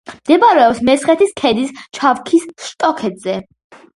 [0.11, 3.37] მდებარეობს მესხეთის ქედის ჩაქვის შტოქედზე.